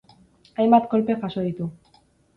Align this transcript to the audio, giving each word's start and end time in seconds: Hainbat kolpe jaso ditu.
Hainbat 0.63 0.89
kolpe 0.95 1.19
jaso 1.27 1.47
ditu. 1.49 1.69